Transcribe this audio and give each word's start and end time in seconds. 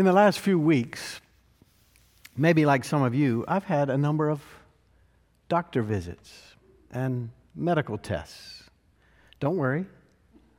In 0.00 0.06
the 0.06 0.14
last 0.14 0.38
few 0.40 0.58
weeks, 0.58 1.20
maybe 2.34 2.64
like 2.64 2.84
some 2.84 3.02
of 3.02 3.14
you, 3.14 3.44
I've 3.46 3.64
had 3.64 3.90
a 3.90 3.98
number 3.98 4.30
of 4.30 4.42
doctor 5.50 5.82
visits 5.82 6.56
and 6.90 7.28
medical 7.54 7.98
tests. 7.98 8.62
Don't 9.40 9.58
worry, 9.58 9.84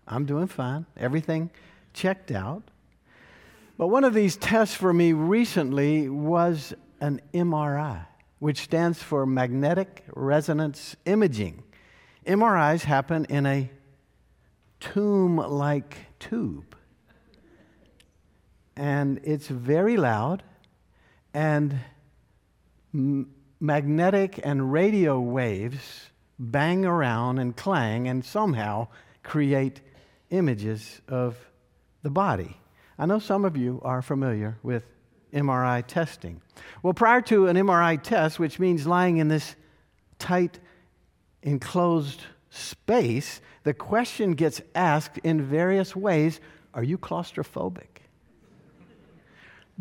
I'm 0.08 0.26
doing 0.26 0.46
fine. 0.46 0.86
Everything 0.96 1.50
checked 1.92 2.30
out. 2.30 2.62
But 3.80 3.88
one 3.88 4.04
of 4.04 4.14
these 4.14 4.38
tests 4.38 4.76
for 4.76 4.94
me 4.94 5.12
recently 5.12 6.08
was 6.08 6.76
an 7.00 7.20
MRI, 7.34 8.06
which 8.38 8.60
stands 8.60 9.02
for 9.02 9.26
magnetic 9.26 10.04
resonance 10.16 10.96
imaging. 11.06 11.64
MRIs 12.28 12.84
happen 12.84 13.26
in 13.26 13.48
a 13.48 13.72
tomb 14.80 15.38
like 15.38 15.98
tube. 16.20 16.76
And 18.76 19.20
it's 19.24 19.48
very 19.48 19.98
loud, 19.98 20.44
and 21.34 21.78
m- 22.94 23.34
magnetic 23.60 24.40
and 24.44 24.72
radio 24.72 25.20
waves 25.20 26.10
bang 26.40 26.86
around 26.86 27.38
and 27.38 27.56
clang 27.56 28.08
and 28.08 28.26
somehow 28.26 28.88
create 29.24 29.82
images 30.32 31.02
of 31.08 31.38
the 32.02 32.10
body. 32.10 32.58
I 32.98 33.06
know 33.06 33.20
some 33.20 33.46
of 33.46 33.56
you 33.56 33.80
are 33.84 34.02
familiar 34.02 34.58
with 34.64 34.86
MRI 35.34 35.86
testing. 35.86 36.42
Well, 36.84 36.94
prior 36.94 37.22
to 37.22 37.48
an 37.48 37.56
MRI 37.56 38.02
test, 38.02 38.40
which 38.40 38.60
means 38.60 38.88
lying 38.88 39.18
in 39.18 39.28
this 39.28 39.56
tight, 40.20 40.60
enclosed 41.44 42.22
space, 42.50 43.42
the 43.64 43.74
question 43.74 44.34
gets 44.34 44.62
asked 44.76 45.20
in 45.20 45.42
various 45.42 45.96
ways 45.96 46.40
Are 46.74 46.84
you 46.84 46.98
claustrophobic? 46.98 48.01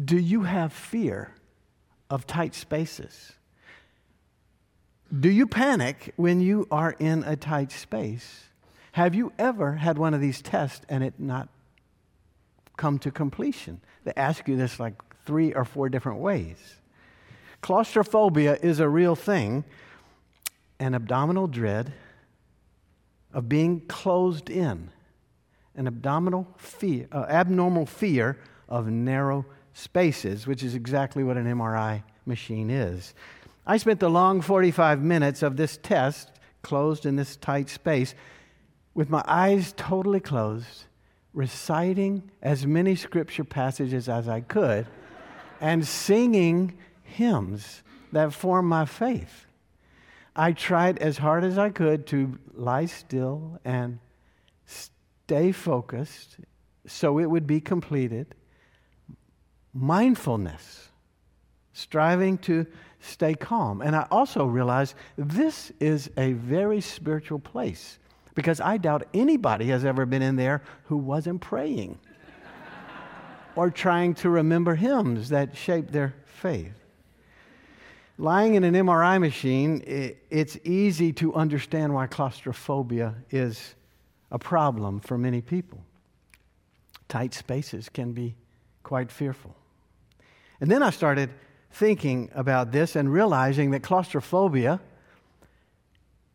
Do 0.03 0.19
you 0.19 0.43
have 0.43 0.73
fear 0.73 1.35
of 2.09 2.27
tight 2.27 2.55
spaces? 2.55 3.33
Do 5.19 5.29
you 5.29 5.47
panic 5.47 6.15
when 6.17 6.41
you 6.41 6.67
are 6.71 6.95
in 6.99 7.25
a 7.25 7.37
tight 7.37 7.73
space? 7.73 8.45
Have 8.93 9.15
you 9.15 9.33
ever 9.39 9.75
had 9.75 9.99
one 9.99 10.15
of 10.15 10.21
these 10.21 10.41
tests 10.41 10.85
and 10.89 11.03
it 11.03 11.15
not 11.19 11.49
come 12.77 12.99
to 13.01 13.11
completion? 13.11 13.81
They 14.05 14.13
ask 14.17 14.49
you 14.49 14.57
this 14.57 14.81
like 14.81 14.95
three 15.27 15.53
or 15.53 15.65
four 15.65 15.89
different 15.89 16.21
ways. 16.21 16.77
Claustrophobia 17.61 18.59
is 18.63 18.81
a 18.81 18.89
real 18.89 19.15
thing, 19.15 19.65
an 20.79 20.95
abdominal 20.95 21.47
dread 21.47 21.93
of 23.33 23.49
being 23.49 23.81
closed 23.83 24.49
in, 24.49 24.91
an 25.75 25.87
abdominal 25.87 26.49
fear, 26.57 27.07
uh, 27.13 27.27
abnormal 27.29 27.87
fear 27.87 28.39
of 28.69 28.87
narrow 28.89 29.45
spaces, 29.73 30.47
which 30.47 30.63
is 30.63 30.75
exactly 30.75 31.25
what 31.25 31.37
an 31.37 31.47
MRI 31.47 32.03
machine 32.27 32.71
is. 32.71 33.15
I 33.67 33.77
spent 33.77 34.01
the 34.01 34.11
long 34.11 34.41
45 34.41 35.03
minutes 35.03 35.43
of 35.43 35.57
this 35.57 35.79
test 35.83 36.31
closed 36.63 37.07
in 37.07 37.17
this 37.17 37.37
tight 37.37 37.69
space 37.69 38.15
with 38.95 39.11
my 39.11 39.25
eyes 39.27 39.73
totally 39.77 40.21
closed, 40.21 40.85
reciting 41.33 42.31
as 42.43 42.67
many 42.67 42.97
scripture 42.97 43.45
passages 43.45 44.09
as 44.09 44.29
I 44.29 44.41
could 44.41 44.87
and 45.61 45.87
singing 45.87 46.77
hymns 47.03 47.83
that 48.13 48.33
form 48.33 48.67
my 48.67 48.85
faith. 48.85 49.47
I 50.35 50.53
tried 50.53 50.99
as 50.99 51.19
hard 51.19 51.45
as 51.45 51.59
I 51.59 51.71
could 51.71 52.07
to 52.09 52.39
lie 52.55 52.87
still 52.87 53.61
and 53.65 53.99
stay 54.67 55.53
focused 55.53 56.39
so 56.87 57.19
it 57.19 57.27
would 57.27 57.47
be 57.47 57.61
completed. 57.61 58.35
Mindfulness, 59.73 60.89
striving 61.73 62.39
to 62.39 62.67
stay 63.01 63.35
calm. 63.35 63.83
And 63.83 63.97
I 63.97 64.07
also 64.11 64.45
realized 64.45 64.95
this 65.17 65.73
is 65.81 66.11
a 66.17 66.33
very 66.35 66.81
spiritual 66.81 67.39
place 67.39 67.99
because 68.35 68.61
I 68.61 68.77
doubt 68.77 69.07
anybody 69.15 69.67
has 69.67 69.85
ever 69.85 70.07
been 70.07 70.23
in 70.23 70.37
there 70.37 70.63
who 70.85 70.97
wasn't 70.97 71.41
praying 71.41 71.99
or 73.57 73.71
trying 73.71 74.15
to 74.15 74.31
remember 74.31 74.75
hymns 74.75 75.29
that 75.31 75.57
shaped 75.57 75.93
their 75.93 76.15
faith. 76.25 76.73
Lying 78.19 78.55
in 78.55 78.65
an 78.65 78.75
MRI 78.75 79.19
machine, 79.19 79.83
it's 79.87 80.59
easy 80.65 81.13
to 81.15 81.35
understand 81.35 81.95
why 81.95 82.07
claustrophobia 82.07 83.15
is 83.31 83.75
a 84.31 84.39
problem 84.39 85.01
for 85.01 85.17
many 85.17 85.41
people. 85.41 85.83
Tight 87.09 87.33
spaces 87.33 87.89
can 87.89 88.13
be 88.13 88.37
quite 88.83 89.11
fearful. 89.11 89.57
And 90.61 90.71
then 90.71 90.83
I 90.83 90.91
started 90.91 91.31
thinking 91.73 92.31
about 92.35 92.73
this 92.73 92.97
and 92.97 93.13
realizing 93.13 93.71
that 93.71 93.83
claustrophobia, 93.83 94.81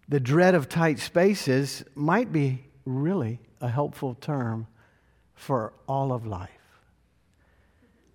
the 0.08 0.20
dread 0.20 0.56
of 0.56 0.70
tight 0.70 1.00
spaces, 1.00 1.84
might 1.94 2.32
be 2.32 2.64
really 2.86 3.40
a 3.62 3.68
helpful 3.68 4.16
term 4.16 4.68
for 5.36 5.74
all 5.88 6.14
of 6.14 6.26
life, 6.26 6.50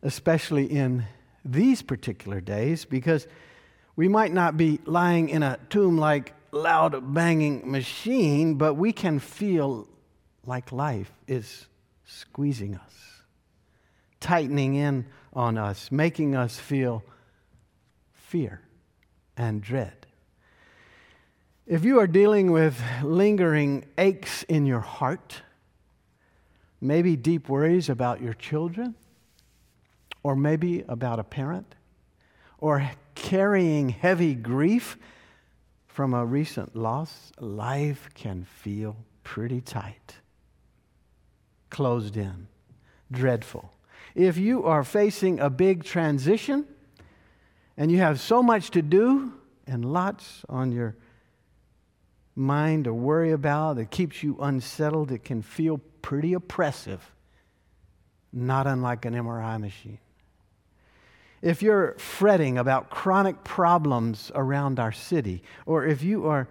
especially 0.03 0.65
in 0.65 1.05
these 1.45 1.83
particular 1.83 2.41
days, 2.41 2.85
because 2.85 3.27
we 3.97 4.09
might 4.09 4.33
not 4.33 4.57
be 4.57 4.81
lying 4.87 5.29
in 5.29 5.43
a 5.43 5.59
tomb 5.69 5.99
like 5.99 6.35
loud 6.53 7.15
banging 7.15 7.71
machine, 7.71 8.55
but 8.55 8.75
we 8.75 8.93
can 8.93 9.19
feel 9.19 9.89
like 10.47 10.73
life 10.73 11.13
is 11.29 11.67
squeezing 12.05 12.75
us, 12.75 12.95
tightening 14.21 14.75
in 14.75 15.07
on 15.33 15.57
us, 15.59 15.91
making 15.93 16.35
us 16.35 16.59
feel 16.59 17.03
fear 18.13 18.61
and 19.37 19.63
dread. 19.63 20.07
If 21.67 21.85
you 21.85 22.01
are 22.01 22.07
dealing 22.07 22.51
with 22.51 22.81
lingering 23.03 23.85
aches 23.97 24.43
in 24.45 24.67
your 24.67 24.81
heart, 24.81 25.43
maybe 26.81 27.15
deep 27.17 27.49
worries 27.49 27.89
about 27.89 28.21
your 28.21 28.35
children, 28.35 28.95
or 30.23 30.35
maybe 30.35 30.85
about 30.89 31.19
a 31.19 31.25
parent, 31.25 31.75
or 32.59 32.91
carrying 33.15 33.91
heavy 33.91 34.35
grief 34.35 34.99
from 35.87 36.15
a 36.15 36.25
recent 36.25 36.75
loss, 36.75 37.33
life 37.39 38.09
can 38.15 38.45
feel 38.45 38.97
pretty 39.23 39.61
tight, 39.61 40.17
closed 41.69 42.17
in, 42.17 42.49
dreadful. 43.13 43.73
If 44.21 44.37
you 44.37 44.65
are 44.65 44.85
facing 44.85 45.41
a 45.41 45.49
big 45.49 45.83
transition 45.83 46.67
and 47.79 47.91
you 47.91 48.01
have 48.01 48.21
so 48.21 48.43
much 48.43 48.71
to 48.73 48.83
do 48.83 49.33
and 49.67 49.83
lots 49.83 50.45
on 50.47 50.73
your 50.73 50.95
mind 52.37 52.85
to 52.85 52.93
worry 52.93 53.33
about 53.33 53.77
that 53.77 53.91
keeps 53.91 54.23
you 54.23 54.37
unsettled, 54.39 55.11
it 55.11 55.25
can 55.25 55.41
feel 55.41 55.81
pretty 56.03 56.35
oppressive, 56.35 57.15
not 58.31 58.67
unlike 58.67 59.07
an 59.07 59.15
MRI 59.15 59.59
machine. 59.59 60.01
If 61.41 61.63
you're 61.63 61.95
fretting 61.95 62.59
about 62.59 62.91
chronic 62.91 63.43
problems 63.43 64.31
around 64.35 64.79
our 64.79 64.93
city, 64.93 65.43
or 65.65 65.87
if 65.87 66.03
you 66.03 66.27
are 66.27 66.47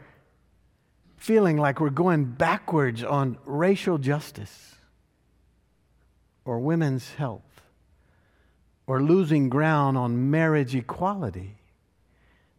feeling 1.18 1.58
like 1.58 1.80
we're 1.80 1.92
going 1.92 2.26
backwards 2.26 3.04
on 3.04 3.38
racial 3.46 4.00
justice, 4.00 4.74
or 6.46 6.58
women's 6.58 7.14
health, 7.14 7.44
or 8.90 9.04
losing 9.04 9.50
ground 9.50 9.96
on 9.96 10.32
marriage 10.32 10.74
equality, 10.74 11.56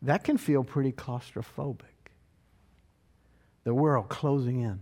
that 0.00 0.22
can 0.22 0.38
feel 0.38 0.62
pretty 0.62 0.92
claustrophobic. 0.92 2.12
The 3.64 3.74
world 3.74 4.08
closing 4.08 4.60
in. 4.60 4.78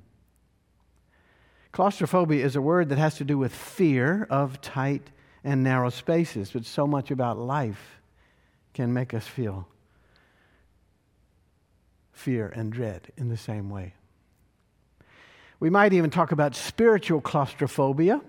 Claustrophobia 1.73 2.45
is 2.45 2.55
a 2.55 2.61
word 2.61 2.91
that 2.91 2.99
has 2.99 3.15
to 3.15 3.25
do 3.25 3.39
with 3.39 3.55
fear 3.55 4.27
of 4.29 4.61
tight 4.61 5.09
and 5.43 5.65
narrow 5.65 5.89
spaces, 5.89 6.51
but 6.51 6.67
so 6.67 6.87
much 6.87 7.11
about 7.11 7.39
life 7.39 7.99
can 8.75 8.93
make 8.93 9.15
us 9.15 9.27
feel 9.27 9.67
fear 12.13 12.53
and 12.55 12.71
dread 12.71 13.11
in 13.17 13.31
the 13.31 13.39
same 13.39 13.71
way. 13.71 13.95
We 15.61 15.71
might 15.71 15.95
even 15.95 16.11
talk 16.11 16.31
about 16.31 16.55
spiritual 16.55 17.23
claustrophobia. 17.23 18.21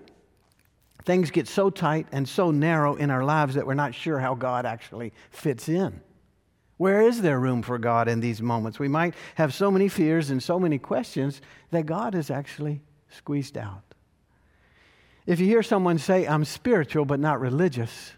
Things 1.04 1.30
get 1.30 1.48
so 1.48 1.70
tight 1.70 2.06
and 2.12 2.28
so 2.28 2.50
narrow 2.50 2.94
in 2.94 3.10
our 3.10 3.24
lives 3.24 3.54
that 3.54 3.66
we're 3.66 3.74
not 3.74 3.94
sure 3.94 4.18
how 4.18 4.34
God 4.34 4.66
actually 4.66 5.12
fits 5.30 5.68
in. 5.68 6.00
Where 6.76 7.02
is 7.02 7.20
there 7.20 7.38
room 7.38 7.62
for 7.62 7.78
God 7.78 8.08
in 8.08 8.20
these 8.20 8.40
moments? 8.40 8.78
We 8.78 8.88
might 8.88 9.14
have 9.34 9.52
so 9.52 9.70
many 9.70 9.88
fears 9.88 10.30
and 10.30 10.42
so 10.42 10.58
many 10.58 10.78
questions 10.78 11.42
that 11.70 11.86
God 11.86 12.14
is 12.14 12.30
actually 12.30 12.80
squeezed 13.10 13.58
out. 13.58 13.82
If 15.26 15.40
you 15.40 15.46
hear 15.46 15.62
someone 15.62 15.98
say, 15.98 16.26
I'm 16.26 16.44
spiritual 16.44 17.04
but 17.04 17.20
not 17.20 17.40
religious, 17.40 18.12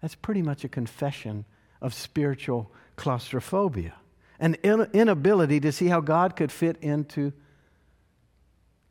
that's 0.00 0.14
pretty 0.14 0.42
much 0.42 0.64
a 0.64 0.68
confession 0.68 1.44
of 1.80 1.92
spiritual 1.92 2.72
claustrophobia, 2.96 3.94
an 4.40 4.54
inability 4.64 5.60
to 5.60 5.70
see 5.70 5.88
how 5.88 6.00
God 6.00 6.34
could 6.34 6.50
fit 6.50 6.78
into 6.80 7.32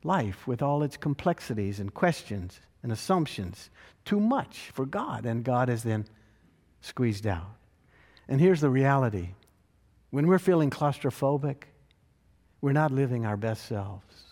life 0.03 0.47
with 0.47 0.61
all 0.61 0.83
its 0.83 0.97
complexities 0.97 1.79
and 1.79 1.93
questions 1.93 2.59
and 2.83 2.91
assumptions 2.91 3.69
too 4.05 4.19
much 4.19 4.71
for 4.73 4.85
God, 4.85 5.25
and 5.25 5.43
God 5.43 5.69
is 5.69 5.83
then 5.83 6.05
squeezed 6.81 7.27
out. 7.27 7.57
And 8.27 8.39
here's 8.39 8.61
the 8.61 8.69
reality 8.69 9.29
when 10.09 10.27
we're 10.27 10.39
feeling 10.39 10.69
claustrophobic, 10.69 11.63
we're 12.61 12.71
not 12.71 12.91
living 12.91 13.25
our 13.25 13.37
best 13.37 13.65
selves. 13.65 14.23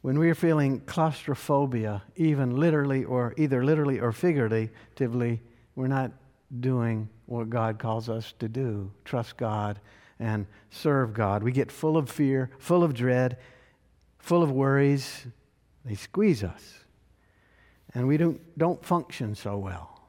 When 0.00 0.18
we're 0.18 0.34
feeling 0.34 0.80
claustrophobia, 0.80 2.02
even 2.16 2.56
literally 2.56 3.04
or 3.04 3.34
either 3.36 3.64
literally 3.64 3.98
or 3.98 4.12
figuratively, 4.12 5.42
we're 5.74 5.88
not 5.88 6.12
doing 6.60 7.08
what 7.26 7.50
God 7.50 7.78
calls 7.78 8.08
us 8.08 8.32
to 8.38 8.48
do 8.48 8.92
trust 9.04 9.36
God 9.36 9.80
and 10.18 10.46
serve 10.70 11.12
God. 11.12 11.42
We 11.42 11.52
get 11.52 11.70
full 11.70 11.96
of 11.96 12.08
fear, 12.08 12.50
full 12.58 12.82
of 12.82 12.94
dread, 12.94 13.38
full 14.26 14.42
of 14.42 14.50
worries. 14.50 15.24
They 15.84 15.94
squeeze 15.94 16.42
us. 16.42 16.80
And 17.94 18.08
we 18.08 18.16
don't, 18.16 18.40
don't 18.58 18.84
function 18.84 19.36
so 19.36 19.56
well. 19.56 20.00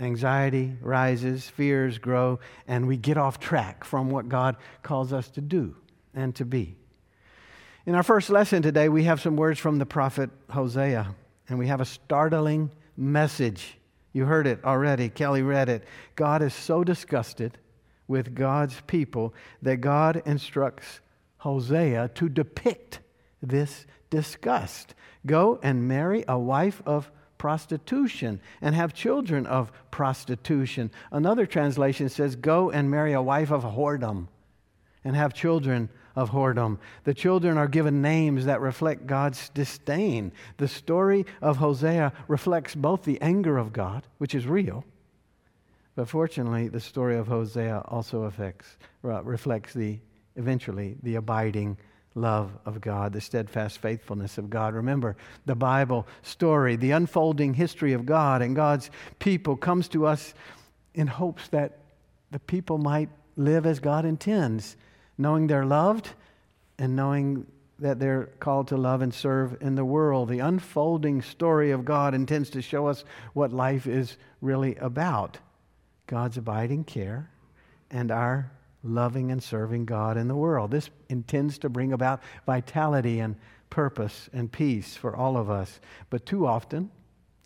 Anxiety 0.00 0.76
rises, 0.80 1.48
fears 1.48 1.98
grow, 1.98 2.38
and 2.68 2.86
we 2.86 2.96
get 2.96 3.16
off 3.16 3.40
track 3.40 3.82
from 3.82 4.08
what 4.08 4.28
God 4.28 4.56
calls 4.84 5.12
us 5.12 5.28
to 5.30 5.40
do 5.40 5.74
and 6.14 6.32
to 6.36 6.44
be. 6.44 6.76
In 7.86 7.96
our 7.96 8.04
first 8.04 8.30
lesson 8.30 8.62
today, 8.62 8.88
we 8.88 9.02
have 9.02 9.20
some 9.20 9.36
words 9.36 9.58
from 9.58 9.78
the 9.78 9.86
prophet 9.86 10.30
Hosea, 10.50 11.12
and 11.48 11.58
we 11.58 11.66
have 11.66 11.80
a 11.80 11.84
startling 11.84 12.70
message. 12.96 13.78
You 14.12 14.26
heard 14.26 14.46
it 14.46 14.64
already. 14.64 15.08
Kelly 15.08 15.42
read 15.42 15.68
it. 15.68 15.82
God 16.14 16.40
is 16.40 16.54
so 16.54 16.84
disgusted 16.84 17.58
with 18.06 18.32
God's 18.32 18.80
people 18.86 19.34
that 19.62 19.80
God 19.80 20.22
instructs 20.24 21.00
Hosea 21.38 22.12
to 22.14 22.28
depict 22.28 23.00
this 23.48 23.86
disgust. 24.10 24.94
Go 25.24 25.58
and 25.62 25.88
marry 25.88 26.24
a 26.28 26.38
wife 26.38 26.82
of 26.86 27.10
prostitution 27.38 28.40
and 28.60 28.74
have 28.74 28.94
children 28.94 29.46
of 29.46 29.72
prostitution. 29.90 30.90
Another 31.10 31.46
translation 31.46 32.08
says, 32.08 32.36
Go 32.36 32.70
and 32.70 32.90
marry 32.90 33.12
a 33.12 33.22
wife 33.22 33.50
of 33.50 33.62
whoredom 33.62 34.28
and 35.04 35.14
have 35.14 35.34
children 35.34 35.88
of 36.14 36.30
whoredom. 36.30 36.78
The 37.04 37.14
children 37.14 37.58
are 37.58 37.68
given 37.68 38.00
names 38.02 38.46
that 38.46 38.60
reflect 38.60 39.06
God's 39.06 39.50
disdain. 39.50 40.32
The 40.56 40.68
story 40.68 41.26
of 41.42 41.58
Hosea 41.58 42.12
reflects 42.26 42.74
both 42.74 43.04
the 43.04 43.20
anger 43.20 43.58
of 43.58 43.72
God, 43.72 44.06
which 44.18 44.34
is 44.34 44.46
real, 44.46 44.84
but 45.96 46.08
fortunately, 46.08 46.68
the 46.68 46.78
story 46.78 47.16
of 47.16 47.26
Hosea 47.26 47.82
also 47.86 48.24
affects, 48.24 48.76
uh, 49.02 49.22
reflects 49.24 49.72
the 49.72 49.98
eventually 50.36 50.98
the 51.02 51.14
abiding 51.14 51.78
love 52.16 52.50
of 52.64 52.80
God, 52.80 53.12
the 53.12 53.20
steadfast 53.20 53.78
faithfulness 53.78 54.38
of 54.38 54.50
God. 54.50 54.74
Remember, 54.74 55.16
the 55.44 55.54
Bible 55.54 56.06
story, 56.22 56.74
the 56.74 56.90
unfolding 56.92 57.54
history 57.54 57.92
of 57.92 58.06
God 58.06 58.42
and 58.42 58.56
God's 58.56 58.90
people 59.18 59.56
comes 59.56 59.86
to 59.88 60.06
us 60.06 60.34
in 60.94 61.06
hopes 61.06 61.46
that 61.48 61.78
the 62.30 62.38
people 62.40 62.78
might 62.78 63.10
live 63.36 63.66
as 63.66 63.78
God 63.78 64.04
intends, 64.04 64.76
knowing 65.18 65.46
they're 65.46 65.66
loved 65.66 66.08
and 66.78 66.96
knowing 66.96 67.46
that 67.78 68.00
they're 68.00 68.30
called 68.40 68.68
to 68.68 68.76
love 68.76 69.02
and 69.02 69.12
serve 69.12 69.58
in 69.60 69.74
the 69.74 69.84
world. 69.84 70.30
The 70.30 70.38
unfolding 70.38 71.20
story 71.20 71.70
of 71.70 71.84
God 71.84 72.14
intends 72.14 72.48
to 72.50 72.62
show 72.62 72.86
us 72.86 73.04
what 73.34 73.52
life 73.52 73.86
is 73.86 74.16
really 74.40 74.74
about. 74.76 75.38
God's 76.06 76.38
abiding 76.38 76.84
care, 76.84 77.30
and 77.90 78.10
our 78.10 78.50
loving 78.82 79.30
and 79.30 79.42
serving 79.42 79.84
God 79.84 80.16
in 80.16 80.28
the 80.28 80.36
world. 80.36 80.70
This 80.70 80.90
intends 81.08 81.58
to 81.58 81.68
bring 81.68 81.92
about 81.92 82.22
vitality 82.44 83.20
and 83.20 83.36
purpose 83.70 84.28
and 84.32 84.50
peace 84.50 84.96
for 84.96 85.16
all 85.16 85.36
of 85.36 85.50
us. 85.50 85.80
But 86.10 86.26
too 86.26 86.46
often, 86.46 86.90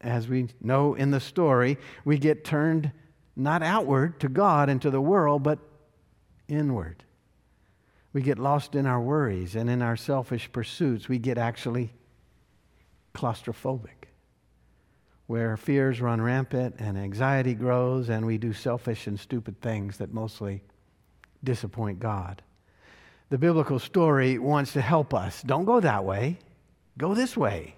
as 0.00 0.29
we 0.29 0.49
know 0.61 0.94
in 0.94 1.11
the 1.11 1.21
story, 1.21 1.79
we 2.05 2.19
get 2.19 2.44
turned 2.44 2.93
not 3.37 3.62
outward 3.62 4.21
to 4.21 4.29
God 4.29 4.69
and 4.69 4.82
to 4.82 4.91
the 4.91 5.00
world, 5.00 5.43
but 5.43 5.59
inward. 6.49 7.05
We 8.12 8.23
get 8.23 8.38
lost 8.38 8.75
in 8.75 8.87
our 8.87 9.00
worries 9.00 9.55
and 9.55 9.71
in 9.71 9.82
our 9.82 9.97
selfish 9.97 10.50
pursuits. 10.53 11.09
We 11.09 11.19
get 11.19 11.38
actually 11.38 11.93
claustrophobic 13.15 14.00
where 15.31 15.56
fears 15.56 16.00
run 16.00 16.21
rampant 16.21 16.75
and 16.81 16.99
anxiety 16.99 17.55
grows, 17.55 18.09
and 18.09 18.27
we 18.27 18.37
do 18.37 18.53
selfish 18.53 19.06
and 19.06 19.21
stupid 19.21 19.61
things 19.61 19.99
that 19.99 20.12
mostly 20.12 20.61
disappoint 21.43 22.01
God. 22.01 22.43
The 23.31 23.39
biblical 23.39 23.79
story 23.79 24.39
wants 24.39 24.73
to 24.73 24.81
help 24.81 25.15
us. 25.15 25.43
Don't 25.43 25.65
go 25.65 25.81
that 25.81 26.05
way, 26.05 26.39
go 26.99 27.15
this 27.15 27.37
way. 27.37 27.77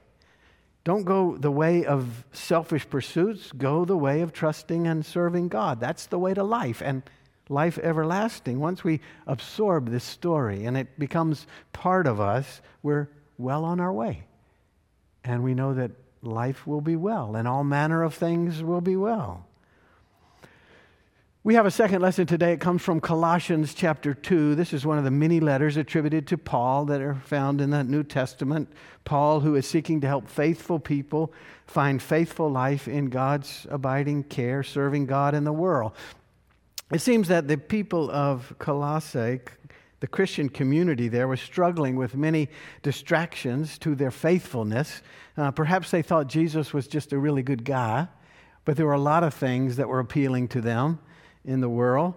Don't 0.85 1.05
go 1.05 1.37
the 1.37 1.51
way 1.51 1.85
of 1.85 2.25
selfish 2.33 2.89
pursuits, 2.89 3.53
go 3.53 3.85
the 3.85 3.97
way 3.97 4.23
of 4.23 4.33
trusting 4.33 4.87
and 4.89 5.07
serving 5.07 5.49
God. 5.49 5.79
That's 5.79 6.07
the 6.07 6.19
way 6.19 6.35
to 6.35 6.43
life 6.43 6.83
and 6.85 7.03
life 7.49 7.79
everlasting. 7.79 8.59
Once 8.59 8.83
we 8.83 9.01
absorb 9.27 9.91
this 9.91 10.03
story 10.03 10.65
and 10.65 10.77
it 10.77 10.99
becomes 10.99 11.47
part 11.73 12.09
of 12.09 12.21
us, 12.21 12.61
we're 12.83 13.09
well 13.39 13.65
on 13.65 13.79
our 13.79 13.93
way. 13.93 14.25
And 15.23 15.45
we 15.45 15.55
know 15.55 15.75
that 15.75 15.93
life 16.23 16.67
will 16.67 16.81
be 16.81 16.97
well, 16.97 17.37
and 17.37 17.47
all 17.47 17.63
manner 17.63 18.03
of 18.03 18.15
things 18.15 18.63
will 18.63 18.81
be 18.81 18.97
well. 18.97 19.47
We 21.45 21.55
have 21.55 21.67
a 21.67 21.73
second 21.73 22.03
lesson 22.03 22.25
today. 22.29 22.53
It 22.53 22.61
comes 22.61 22.83
from 22.83 23.01
Colossians 23.01 23.75
chapter 23.75 24.15
2. 24.15 24.55
This 24.55 24.73
is 24.73 24.87
one 24.87 24.97
of 24.97 25.03
the 25.03 25.11
many 25.11 25.41
letters 25.41 25.77
attributed 25.77 26.25
to 26.29 26.39
Paul 26.39 26.85
that 26.85 27.01
are 27.01 27.17
found 27.17 27.61
in 27.61 27.71
the 27.71 27.83
New 27.83 28.05
Testament. 28.05 28.69
Paul, 29.05 29.41
who 29.41 29.57
is 29.57 29.67
seeking 29.67 30.01
to 30.03 30.07
help 30.07 30.29
faithful 30.29 30.79
people 30.79 31.33
find 31.67 32.01
faithful 32.01 32.49
life 32.49 32.87
in 32.87 33.07
God's 33.07 33.67
abiding 33.71 34.23
care, 34.23 34.63
serving 34.63 35.07
God 35.07 35.35
in 35.35 35.43
the 35.43 35.53
world. 35.53 35.95
It 36.93 37.01
seems 37.01 37.27
that 37.27 37.49
the 37.49 37.59
people 37.59 38.09
of 38.13 38.55
Colossae 38.61 39.41
the 39.99 40.07
Christian 40.07 40.49
community 40.49 41.09
there 41.09 41.27
was 41.27 41.41
struggling 41.41 41.97
with 41.97 42.15
many 42.15 42.51
distractions 42.83 43.79
to 43.79 43.97
their 43.97 44.13
faithfulness. 44.13 45.03
Uh, 45.37 45.51
perhaps 45.51 45.91
they 45.91 46.03
thought 46.03 46.29
Jesus 46.29 46.73
was 46.73 46.87
just 46.87 47.13
a 47.13 47.19
really 47.19 47.43
good 47.43 47.65
guy, 47.65 48.07
but 48.65 48.77
there 48.77 48.87
were 48.87 48.93
a 48.93 49.01
lot 49.01 49.25
of 49.25 49.35
things 49.35 49.75
that 49.75 49.89
were 49.89 49.99
appealing 49.99 50.47
to 50.47 50.61
them 50.61 51.01
in 51.45 51.61
the 51.61 51.69
world. 51.69 52.15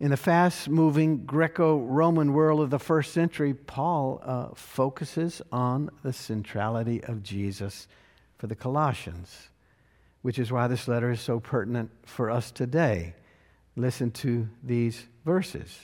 In 0.00 0.10
the 0.10 0.16
fast 0.16 0.68
moving 0.68 1.24
Greco 1.24 1.78
Roman 1.78 2.32
world 2.32 2.60
of 2.60 2.70
the 2.70 2.78
first 2.78 3.12
century, 3.12 3.52
Paul 3.52 4.20
uh, 4.24 4.48
focuses 4.54 5.42
on 5.50 5.90
the 6.04 6.12
centrality 6.12 7.02
of 7.02 7.22
Jesus 7.22 7.88
for 8.36 8.46
the 8.46 8.54
Colossians, 8.54 9.48
which 10.22 10.38
is 10.38 10.52
why 10.52 10.68
this 10.68 10.86
letter 10.86 11.10
is 11.10 11.20
so 11.20 11.40
pertinent 11.40 11.90
for 12.06 12.30
us 12.30 12.52
today. 12.52 13.14
Listen 13.74 14.12
to 14.12 14.48
these 14.62 15.06
verses. 15.24 15.78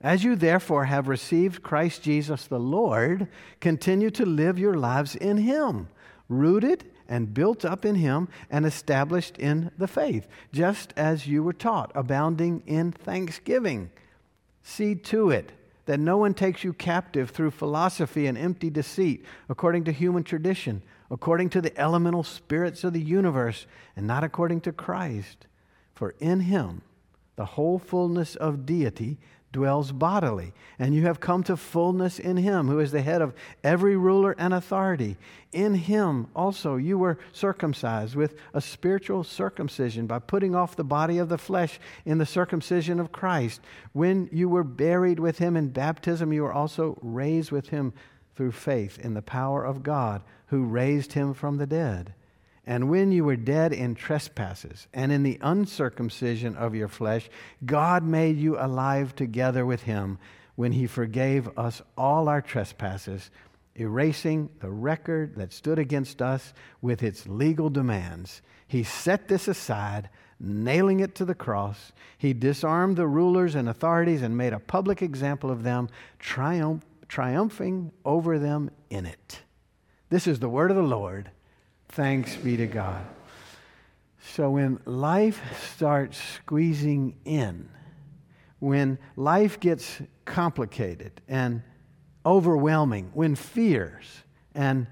As 0.00 0.24
you 0.24 0.34
therefore 0.36 0.86
have 0.86 1.08
received 1.08 1.62
Christ 1.62 2.02
Jesus 2.02 2.46
the 2.46 2.58
Lord, 2.58 3.28
continue 3.60 4.10
to 4.12 4.24
live 4.24 4.58
your 4.58 4.74
lives 4.74 5.14
in 5.14 5.38
Him, 5.38 5.88
rooted 6.28 6.84
and 7.08 7.34
built 7.34 7.64
up 7.64 7.84
in 7.84 7.96
Him 7.96 8.28
and 8.50 8.64
established 8.64 9.36
in 9.38 9.70
the 9.78 9.88
faith, 9.88 10.26
just 10.52 10.92
as 10.96 11.26
you 11.26 11.42
were 11.42 11.52
taught, 11.52 11.92
abounding 11.94 12.62
in 12.66 12.92
thanksgiving. 12.92 13.90
See 14.62 14.94
to 14.94 15.30
it 15.30 15.52
that 15.86 16.00
no 16.00 16.16
one 16.16 16.34
takes 16.34 16.64
you 16.64 16.72
captive 16.72 17.30
through 17.30 17.50
philosophy 17.50 18.26
and 18.26 18.38
empty 18.38 18.70
deceit, 18.70 19.24
according 19.48 19.84
to 19.84 19.92
human 19.92 20.24
tradition, 20.24 20.82
according 21.10 21.50
to 21.50 21.60
the 21.60 21.78
elemental 21.78 22.22
spirits 22.22 22.84
of 22.84 22.92
the 22.92 23.02
universe, 23.02 23.66
and 23.94 24.06
not 24.06 24.24
according 24.24 24.62
to 24.62 24.72
Christ. 24.72 25.46
For 25.94 26.14
in 26.18 26.40
Him, 26.40 26.82
the 27.36 27.44
whole 27.44 27.78
fullness 27.78 28.36
of 28.36 28.64
deity 28.64 29.18
dwells 29.54 29.92
bodily, 29.92 30.52
and 30.78 30.94
you 30.94 31.02
have 31.02 31.20
come 31.20 31.42
to 31.44 31.56
fullness 31.56 32.18
in 32.18 32.36
him, 32.36 32.66
who 32.66 32.80
is 32.80 32.90
the 32.90 33.00
head 33.00 33.22
of 33.22 33.32
every 33.62 33.96
ruler 33.96 34.34
and 34.36 34.52
authority. 34.52 35.16
In 35.52 35.74
him 35.74 36.26
also 36.34 36.74
you 36.74 36.98
were 36.98 37.18
circumcised 37.32 38.16
with 38.16 38.34
a 38.52 38.60
spiritual 38.60 39.22
circumcision 39.22 40.06
by 40.08 40.18
putting 40.18 40.56
off 40.56 40.74
the 40.76 40.84
body 40.84 41.18
of 41.18 41.28
the 41.28 41.38
flesh 41.38 41.78
in 42.04 42.18
the 42.18 42.26
circumcision 42.26 42.98
of 42.98 43.12
Christ. 43.12 43.60
When 43.92 44.28
you 44.32 44.48
were 44.48 44.64
buried 44.64 45.20
with 45.20 45.38
him 45.38 45.56
in 45.56 45.68
baptism, 45.68 46.32
you 46.32 46.42
were 46.42 46.52
also 46.52 46.98
raised 47.00 47.52
with 47.52 47.68
him 47.68 47.92
through 48.34 48.52
faith 48.52 48.98
in 48.98 49.14
the 49.14 49.22
power 49.22 49.64
of 49.64 49.84
God, 49.84 50.22
who 50.46 50.64
raised 50.64 51.12
him 51.12 51.32
from 51.32 51.56
the 51.56 51.66
dead. 51.66 52.12
And 52.66 52.88
when 52.88 53.12
you 53.12 53.24
were 53.24 53.36
dead 53.36 53.72
in 53.72 53.94
trespasses 53.94 54.86
and 54.94 55.12
in 55.12 55.22
the 55.22 55.38
uncircumcision 55.42 56.56
of 56.56 56.74
your 56.74 56.88
flesh, 56.88 57.28
God 57.64 58.02
made 58.02 58.38
you 58.38 58.58
alive 58.58 59.14
together 59.14 59.66
with 59.66 59.82
him 59.82 60.18
when 60.56 60.72
he 60.72 60.86
forgave 60.86 61.58
us 61.58 61.82
all 61.96 62.28
our 62.28 62.40
trespasses, 62.40 63.30
erasing 63.74 64.48
the 64.60 64.70
record 64.70 65.36
that 65.36 65.52
stood 65.52 65.78
against 65.78 66.22
us 66.22 66.54
with 66.80 67.02
its 67.02 67.26
legal 67.26 67.68
demands. 67.68 68.40
He 68.66 68.82
set 68.82 69.28
this 69.28 69.46
aside, 69.46 70.08
nailing 70.40 71.00
it 71.00 71.14
to 71.16 71.24
the 71.24 71.34
cross. 71.34 71.92
He 72.16 72.32
disarmed 72.32 72.96
the 72.96 73.06
rulers 73.06 73.54
and 73.54 73.68
authorities 73.68 74.22
and 74.22 74.36
made 74.36 74.52
a 74.52 74.58
public 74.58 75.02
example 75.02 75.50
of 75.50 75.64
them, 75.64 75.88
triumph, 76.18 76.82
triumphing 77.08 77.92
over 78.04 78.38
them 78.38 78.70
in 78.88 79.04
it. 79.04 79.40
This 80.08 80.26
is 80.26 80.40
the 80.40 80.48
word 80.48 80.70
of 80.70 80.76
the 80.76 80.82
Lord. 80.82 81.30
Thanks 81.94 82.34
be 82.34 82.56
to 82.56 82.66
God. 82.66 83.06
So 84.32 84.50
when 84.50 84.80
life 84.84 85.40
starts 85.72 86.20
squeezing 86.20 87.14
in, 87.24 87.68
when 88.58 88.98
life 89.14 89.60
gets 89.60 90.02
complicated 90.24 91.20
and 91.28 91.62
overwhelming, 92.26 93.12
when 93.14 93.36
fears 93.36 94.24
and 94.56 94.88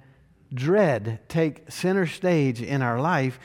dread 0.54 1.18
take 1.28 1.68
center 1.73 2.06
stage 2.06 2.62
in 2.62 2.82
our 2.82 3.00
life, 3.00 3.40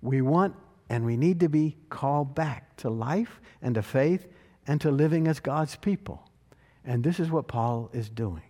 we 0.00 0.22
want 0.22 0.54
and 0.88 1.04
we 1.04 1.16
need 1.16 1.40
to 1.40 1.48
be 1.48 1.76
called 1.88 2.36
back 2.36 2.76
to 2.76 2.88
life 2.88 3.40
and 3.60 3.74
to 3.74 3.82
faith 3.82 4.28
and 4.68 4.80
to 4.80 4.92
living 4.92 5.26
as 5.26 5.40
God's 5.40 5.74
people. 5.74 6.30
And 6.84 7.02
this 7.02 7.18
is 7.18 7.32
what 7.32 7.48
Paul 7.48 7.90
is 7.92 8.08
doing. 8.08 8.44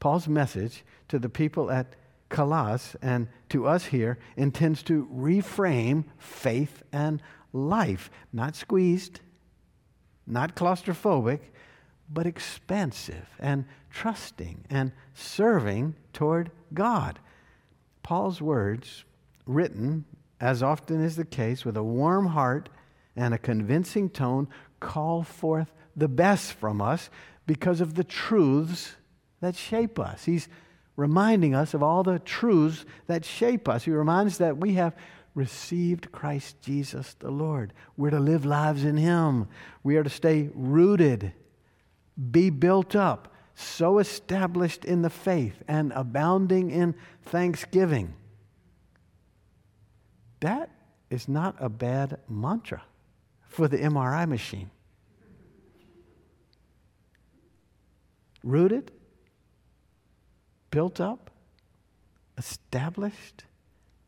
Paul's 0.00 0.26
message 0.26 0.82
to 1.06 1.20
the 1.20 1.28
people 1.28 1.70
at 1.70 1.94
Colossae 2.32 2.98
and 3.00 3.28
to 3.50 3.66
us 3.68 3.84
here 3.84 4.18
intends 4.36 4.82
to 4.84 5.06
reframe 5.14 6.04
faith 6.18 6.82
and 6.90 7.22
life, 7.52 8.10
not 8.32 8.56
squeezed, 8.56 9.20
not 10.26 10.56
claustrophobic, 10.56 11.40
but 12.10 12.26
expansive 12.26 13.28
and 13.38 13.66
trusting 13.90 14.64
and 14.70 14.92
serving 15.14 15.94
toward 16.12 16.50
God. 16.74 17.18
Paul's 18.02 18.40
words, 18.40 19.04
written 19.46 20.04
as 20.40 20.62
often 20.62 21.02
is 21.02 21.16
the 21.16 21.24
case 21.24 21.64
with 21.64 21.76
a 21.76 21.82
warm 21.82 22.26
heart 22.26 22.68
and 23.14 23.34
a 23.34 23.38
convincing 23.38 24.08
tone, 24.08 24.48
call 24.80 25.22
forth 25.22 25.72
the 25.94 26.08
best 26.08 26.54
from 26.54 26.80
us 26.80 27.10
because 27.46 27.80
of 27.80 27.94
the 27.94 28.04
truths 28.04 28.96
that 29.40 29.54
shape 29.54 29.98
us. 29.98 30.24
He's 30.24 30.48
reminding 30.96 31.54
us 31.54 31.74
of 31.74 31.82
all 31.82 32.02
the 32.02 32.18
truths 32.18 32.84
that 33.06 33.24
shape 33.24 33.68
us. 33.68 33.84
He 33.84 33.90
reminds 33.90 34.34
us 34.34 34.38
that 34.38 34.58
we 34.58 34.74
have 34.74 34.94
received 35.34 36.12
Christ 36.12 36.60
Jesus 36.60 37.14
the 37.14 37.30
Lord. 37.30 37.72
We're 37.96 38.10
to 38.10 38.20
live 38.20 38.44
lives 38.44 38.84
in 38.84 38.96
Him. 38.96 39.48
We 39.82 39.96
are 39.96 40.02
to 40.02 40.10
stay 40.10 40.50
rooted, 40.54 41.32
be 42.30 42.50
built 42.50 42.94
up, 42.94 43.32
so 43.54 43.98
established 43.98 44.84
in 44.84 45.02
the 45.02 45.10
faith, 45.10 45.62
and 45.66 45.92
abounding 45.92 46.70
in 46.70 46.94
thanksgiving. 47.22 48.14
That 50.40 50.70
is 51.10 51.28
not 51.28 51.56
a 51.58 51.68
bad 51.68 52.18
mantra 52.28 52.82
for 53.48 53.68
the 53.68 53.78
MRI 53.78 54.26
machine. 54.28 54.70
Rooted, 58.42 58.90
built 60.72 61.00
up, 61.00 61.30
established, 62.36 63.44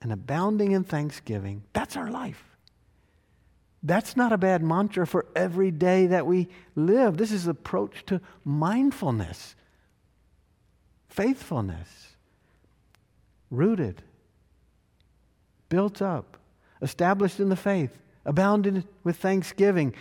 and 0.02 0.10
abounding 0.10 0.72
in 0.72 0.82
thanksgiving. 0.82 1.62
That's 1.72 1.96
our 1.96 2.10
life. 2.10 2.42
That's 3.84 4.16
not 4.16 4.32
a 4.32 4.38
bad 4.38 4.62
mantra 4.62 5.06
for 5.06 5.26
every 5.36 5.70
day 5.70 6.06
that 6.08 6.26
we 6.26 6.48
live. 6.74 7.16
This 7.16 7.30
is 7.30 7.46
approach 7.46 8.04
to 8.06 8.20
mindfulness, 8.42 9.54
faithfulness, 11.06 12.16
rooted, 13.50 14.02
built 15.68 16.00
up, 16.00 16.38
established 16.80 17.40
in 17.40 17.50
the 17.50 17.56
faith, 17.56 17.98
abounded 18.24 18.86
with 19.04 19.16
thanksgiving. 19.16 19.94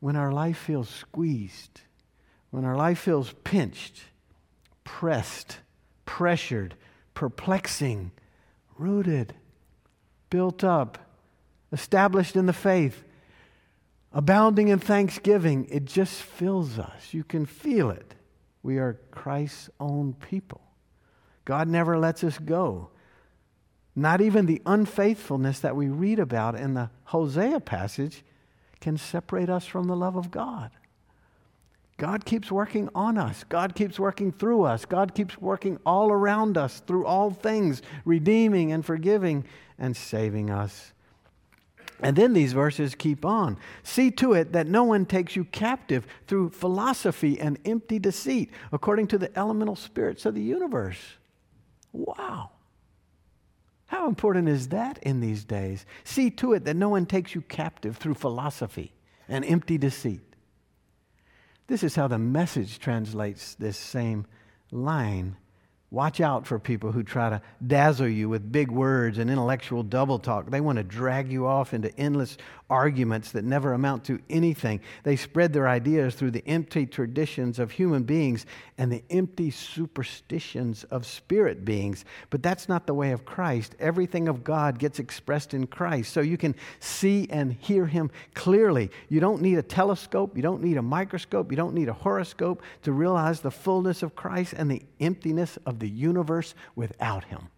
When 0.00 0.14
our 0.14 0.30
life 0.30 0.58
feels 0.58 0.90
squeezed, 0.90 1.80
when 2.50 2.66
our 2.66 2.76
life 2.76 2.98
feels 2.98 3.34
pinched, 3.42 4.02
pressed, 4.86 5.58
pressured, 6.06 6.74
perplexing, 7.12 8.12
rooted, 8.78 9.34
built 10.30 10.64
up, 10.64 10.96
established 11.72 12.36
in 12.36 12.46
the 12.46 12.52
faith, 12.54 13.04
abounding 14.12 14.68
in 14.68 14.78
thanksgiving, 14.78 15.66
it 15.70 15.84
just 15.84 16.22
fills 16.22 16.78
us. 16.78 17.12
You 17.12 17.24
can 17.24 17.44
feel 17.44 17.90
it. 17.90 18.14
We 18.62 18.78
are 18.78 18.98
Christ's 19.10 19.68
own 19.78 20.14
people. 20.14 20.62
God 21.44 21.68
never 21.68 21.98
lets 21.98 22.24
us 22.24 22.38
go. 22.38 22.90
Not 23.94 24.20
even 24.20 24.46
the 24.46 24.62
unfaithfulness 24.66 25.60
that 25.60 25.76
we 25.76 25.88
read 25.88 26.18
about 26.18 26.54
in 26.54 26.74
the 26.74 26.90
Hosea 27.04 27.60
passage 27.60 28.24
can 28.80 28.96
separate 28.96 29.50
us 29.50 29.66
from 29.66 29.88
the 29.88 29.96
love 29.96 30.16
of 30.16 30.30
God. 30.30 30.70
God 31.98 32.26
keeps 32.26 32.52
working 32.52 32.90
on 32.94 33.16
us. 33.16 33.44
God 33.48 33.74
keeps 33.74 33.98
working 33.98 34.30
through 34.30 34.64
us. 34.64 34.84
God 34.84 35.14
keeps 35.14 35.38
working 35.38 35.78
all 35.86 36.12
around 36.12 36.58
us 36.58 36.80
through 36.80 37.06
all 37.06 37.30
things, 37.30 37.80
redeeming 38.04 38.70
and 38.70 38.84
forgiving 38.84 39.44
and 39.78 39.96
saving 39.96 40.50
us. 40.50 40.92
And 42.00 42.14
then 42.14 42.34
these 42.34 42.52
verses 42.52 42.94
keep 42.94 43.24
on. 43.24 43.56
See 43.82 44.10
to 44.12 44.34
it 44.34 44.52
that 44.52 44.66
no 44.66 44.84
one 44.84 45.06
takes 45.06 45.34
you 45.34 45.44
captive 45.44 46.06
through 46.26 46.50
philosophy 46.50 47.40
and 47.40 47.58
empty 47.64 47.98
deceit, 47.98 48.50
according 48.70 49.06
to 49.08 49.18
the 49.18 49.36
elemental 49.38 49.76
spirits 49.76 50.26
of 50.26 50.34
the 50.34 50.42
universe. 50.42 51.00
Wow. 51.92 52.50
How 53.86 54.08
important 54.08 54.48
is 54.48 54.68
that 54.68 54.98
in 54.98 55.20
these 55.20 55.44
days? 55.44 55.86
See 56.04 56.28
to 56.32 56.52
it 56.52 56.66
that 56.66 56.76
no 56.76 56.90
one 56.90 57.06
takes 57.06 57.34
you 57.34 57.40
captive 57.40 57.96
through 57.96 58.14
philosophy 58.14 58.92
and 59.26 59.42
empty 59.46 59.78
deceit. 59.78 60.35
This 61.68 61.82
is 61.82 61.96
how 61.96 62.06
the 62.06 62.18
message 62.18 62.78
translates 62.78 63.54
this 63.56 63.76
same 63.76 64.26
line 64.70 65.36
Watch 65.92 66.20
out 66.20 66.48
for 66.48 66.58
people 66.58 66.90
who 66.90 67.04
try 67.04 67.30
to 67.30 67.40
dazzle 67.64 68.08
you 68.08 68.28
with 68.28 68.50
big 68.50 68.72
words 68.72 69.18
and 69.18 69.30
intellectual 69.30 69.84
double 69.84 70.18
talk. 70.18 70.50
They 70.50 70.60
want 70.60 70.78
to 70.78 70.82
drag 70.82 71.30
you 71.30 71.46
off 71.46 71.72
into 71.72 71.96
endless 71.96 72.36
arguments 72.68 73.30
that 73.30 73.44
never 73.44 73.72
amount 73.72 74.04
to 74.04 74.20
anything. 74.28 74.80
They 75.04 75.14
spread 75.14 75.52
their 75.52 75.68
ideas 75.68 76.16
through 76.16 76.32
the 76.32 76.46
empty 76.48 76.86
traditions 76.86 77.60
of 77.60 77.70
human 77.70 78.02
beings 78.02 78.46
and 78.76 78.90
the 78.90 79.04
empty 79.10 79.52
superstitions 79.52 80.82
of 80.84 81.06
spirit 81.06 81.64
beings. 81.64 82.04
But 82.30 82.42
that's 82.42 82.68
not 82.68 82.88
the 82.88 82.94
way 82.94 83.12
of 83.12 83.24
Christ. 83.24 83.76
Everything 83.78 84.26
of 84.26 84.42
God 84.42 84.80
gets 84.80 84.98
expressed 84.98 85.54
in 85.54 85.68
Christ. 85.68 86.12
So 86.12 86.20
you 86.20 86.36
can 86.36 86.56
see 86.80 87.28
and 87.30 87.52
hear 87.52 87.86
Him 87.86 88.10
clearly. 88.34 88.90
You 89.08 89.20
don't 89.20 89.40
need 89.40 89.58
a 89.58 89.62
telescope, 89.62 90.36
you 90.36 90.42
don't 90.42 90.62
need 90.62 90.78
a 90.78 90.82
microscope, 90.82 91.52
you 91.52 91.56
don't 91.56 91.74
need 91.74 91.88
a 91.88 91.92
horoscope 91.92 92.62
to 92.82 92.90
realize 92.90 93.40
the 93.40 93.52
fullness 93.52 94.02
of 94.02 94.16
Christ 94.16 94.52
and 94.56 94.68
the 94.68 94.82
emptiness 94.98 95.58
of 95.64 95.75
the 95.80 95.88
universe 95.88 96.54
without 96.74 97.24
him. 97.24 97.48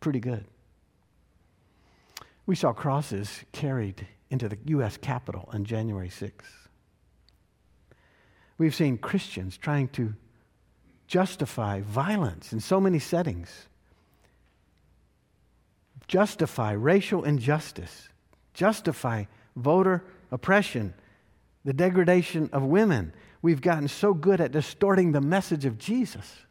Pretty 0.00 0.20
good. 0.20 0.44
We 2.46 2.56
saw 2.56 2.72
crosses 2.72 3.40
carried 3.52 4.06
into 4.30 4.48
the 4.48 4.58
U.S. 4.66 4.96
Capitol 4.96 5.48
on 5.52 5.64
January 5.64 6.08
6th. 6.08 6.32
We've 8.58 8.74
seen 8.74 8.98
Christians 8.98 9.56
trying 9.56 9.88
to 9.88 10.14
justify 11.06 11.80
violence 11.80 12.52
in 12.52 12.60
so 12.60 12.80
many 12.80 12.98
settings, 12.98 13.66
justify 16.06 16.72
racial 16.72 17.24
injustice, 17.24 18.08
justify 18.54 19.24
voter 19.56 20.04
oppression, 20.30 20.94
the 21.64 21.72
degradation 21.72 22.48
of 22.52 22.62
women. 22.62 23.12
We've 23.42 23.60
gotten 23.60 23.88
so 23.88 24.14
good 24.14 24.40
at 24.40 24.52
distorting 24.52 25.12
the 25.12 25.20
message 25.20 25.64
of 25.64 25.78
Jesus. 25.78 26.44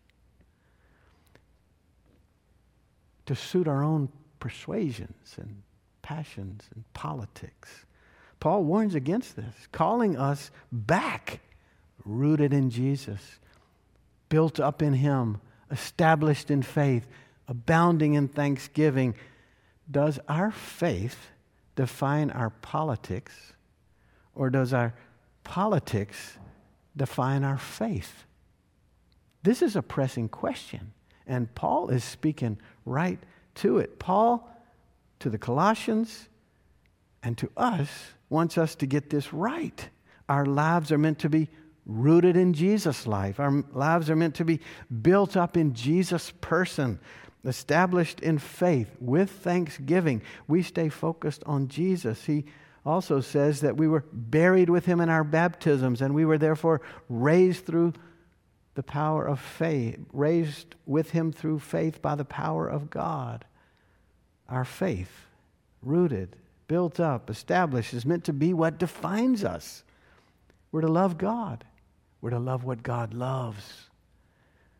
to 3.29 3.35
suit 3.35 3.67
our 3.67 3.83
own 3.83 4.09
persuasions 4.39 5.35
and 5.39 5.61
passions 6.01 6.63
and 6.73 6.83
politics. 6.95 7.85
Paul 8.39 8.63
warns 8.63 8.95
against 8.95 9.35
this, 9.35 9.53
calling 9.71 10.17
us 10.17 10.49
back, 10.71 11.39
rooted 12.03 12.53
in 12.53 12.71
Jesus, 12.71 13.37
built 14.29 14.59
up 14.59 14.81
in 14.81 14.93
Him, 14.93 15.41
established 15.69 16.49
in 16.49 16.63
faith, 16.63 17.05
abounding 17.47 18.15
in 18.15 18.27
thanksgiving. 18.27 19.13
Does 19.91 20.19
our 20.27 20.49
faith 20.49 21.29
define 21.75 22.31
our 22.31 22.49
politics, 22.49 23.53
or 24.33 24.49
does 24.49 24.73
our 24.73 24.95
politics 25.43 26.39
define 26.99 27.43
our 27.43 27.57
faith? 27.57 28.25
This 29.41 29.63
is 29.63 29.75
a 29.75 29.81
pressing 29.81 30.29
question. 30.29 30.93
And 31.25 31.53
Paul 31.55 31.89
is 31.89 32.03
speaking 32.03 32.59
right 32.85 33.19
to 33.55 33.79
it. 33.79 33.97
Paul, 33.97 34.47
to 35.19 35.29
the 35.29 35.37
Colossians 35.37 36.27
and 37.23 37.37
to 37.37 37.49
us, 37.57 37.89
wants 38.29 38.57
us 38.57 38.75
to 38.75 38.85
get 38.85 39.09
this 39.09 39.33
right. 39.33 39.89
Our 40.27 40.45
lives 40.45 40.91
are 40.91 40.97
meant 40.97 41.19
to 41.19 41.29
be 41.29 41.49
rooted 41.85 42.35
in 42.37 42.53
Jesus' 42.53 43.07
life. 43.07 43.39
Our 43.39 43.63
lives 43.71 44.09
are 44.09 44.15
meant 44.15 44.35
to 44.35 44.45
be 44.45 44.59
built 45.01 45.35
up 45.35 45.57
in 45.57 45.73
Jesus' 45.73 46.31
person, 46.41 46.99
established 47.43 48.19
in 48.19 48.37
faith 48.37 48.95
with 48.99 49.31
thanksgiving. 49.31 50.21
We 50.47 50.61
stay 50.61 50.89
focused 50.89 51.43
on 51.45 51.67
Jesus. 51.67 52.25
He 52.25 52.45
also 52.85 53.21
says 53.21 53.61
that 53.61 53.77
we 53.77 53.87
were 53.87 54.05
buried 54.11 54.69
with 54.69 54.85
him 54.85 55.01
in 55.01 55.09
our 55.09 55.23
baptisms 55.23 56.01
and 56.01 56.13
we 56.13 56.25
were 56.25 56.37
therefore 56.37 56.81
raised 57.09 57.65
through 57.65 57.93
the 58.75 58.83
power 58.83 59.25
of 59.25 59.39
faith, 59.39 59.99
raised 60.13 60.75
with 60.85 61.11
him 61.11 61.31
through 61.31 61.59
faith 61.59 62.01
by 62.01 62.15
the 62.15 62.25
power 62.25 62.67
of 62.67 62.89
God. 62.89 63.45
Our 64.47 64.65
faith, 64.65 65.27
rooted, 65.81 66.35
built 66.67 66.99
up, 66.99 67.29
established, 67.29 67.93
is 67.93 68.05
meant 68.05 68.23
to 68.25 68.33
be 68.33 68.53
what 68.53 68.79
defines 68.79 69.43
us. 69.43 69.83
We're 70.71 70.81
to 70.81 70.87
love 70.87 71.17
God. 71.17 71.65
We're 72.21 72.29
to 72.31 72.39
love 72.39 72.63
what 72.63 72.83
God 72.83 73.13
loves 73.13 73.89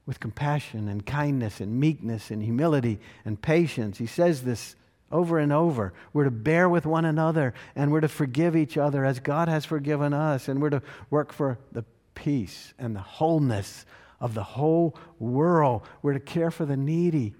with 0.09 0.19
compassion 0.19 0.87
and 0.87 1.05
kindness 1.05 1.61
and 1.61 1.79
meekness 1.79 2.31
and 2.31 2.41
humility 2.41 2.99
and 3.25 3.39
patience. 3.39 3.99
He 3.99 4.07
says 4.07 4.41
this 4.41 4.75
over 5.11 5.39
and 5.39 5.51
over. 5.51 5.93
We're 6.13 6.25
to 6.25 6.31
bear 6.31 6.69
with 6.69 6.85
one 6.85 7.05
another 7.05 7.53
and 7.75 7.91
we're 7.91 8.01
to 8.01 8.07
forgive 8.07 8.55
each 8.55 8.77
other 8.77 9.05
as 9.05 9.19
God 9.19 9.47
has 9.47 9.65
forgiven 9.65 10.13
us. 10.13 10.47
And 10.47 10.61
we're 10.61 10.69
to 10.69 10.81
work 11.09 11.33
for 11.33 11.57
the 11.71 11.85
peace 12.15 12.73
and 12.77 12.95
the 12.95 13.01
wholeness 13.01 13.85
of 14.19 14.33
the 14.33 14.43
whole 14.43 14.95
world. 15.17 15.83
We're 16.01 16.13
to 16.13 16.19
care 16.19 16.51
for 16.51 16.65
the 16.65 16.77
needy, 16.77 17.33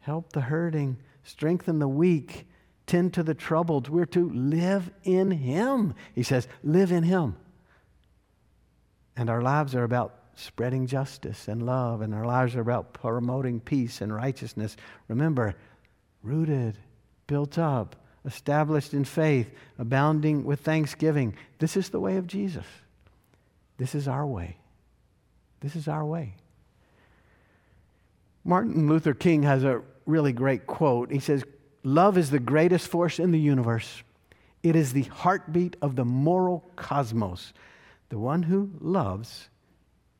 help 0.00 0.32
the 0.32 0.42
hurting, 0.42 0.98
strengthen 1.24 1.78
the 1.78 1.88
weak, 1.88 2.46
tend 2.86 3.14
to 3.14 3.22
the 3.22 3.34
troubled. 3.34 3.88
We're 3.88 4.06
to 4.06 4.30
live 4.30 4.90
in 5.04 5.30
Him. 5.30 5.94
He 6.14 6.22
says, 6.22 6.48
live 6.62 6.90
in 6.92 7.02
Him. 7.02 7.36
And 9.16 9.28
our 9.28 9.42
lives 9.42 9.74
are 9.74 9.84
about 9.84 10.14
spreading 10.36 10.86
justice 10.86 11.48
and 11.48 11.66
love, 11.66 12.00
and 12.00 12.14
our 12.14 12.24
lives 12.24 12.54
are 12.54 12.60
about 12.60 12.92
promoting 12.94 13.58
peace 13.58 14.00
and 14.00 14.14
righteousness. 14.14 14.76
Remember, 15.08 15.56
rooted, 16.22 16.76
built 17.26 17.58
up, 17.58 17.96
established 18.24 18.94
in 18.94 19.04
faith, 19.04 19.50
abounding 19.78 20.44
with 20.44 20.60
thanksgiving. 20.60 21.34
This 21.58 21.76
is 21.76 21.88
the 21.88 22.00
way 22.00 22.16
of 22.16 22.26
Jesus. 22.26 22.66
This 23.78 23.94
is 23.94 24.08
our 24.08 24.26
way. 24.26 24.56
This 25.60 25.76
is 25.76 25.88
our 25.88 26.04
way. 26.04 26.34
Martin 28.44 28.88
Luther 28.88 29.14
King 29.14 29.42
has 29.42 29.64
a 29.64 29.82
really 30.06 30.32
great 30.32 30.66
quote. 30.66 31.10
He 31.10 31.20
says, 31.20 31.44
Love 31.84 32.18
is 32.18 32.30
the 32.30 32.38
greatest 32.38 32.88
force 32.88 33.18
in 33.18 33.30
the 33.30 33.38
universe. 33.38 34.02
It 34.62 34.74
is 34.74 34.92
the 34.92 35.02
heartbeat 35.04 35.76
of 35.80 35.96
the 35.96 36.04
moral 36.04 36.68
cosmos. 36.76 37.52
The 38.08 38.18
one 38.18 38.42
who 38.42 38.70
loves 38.80 39.48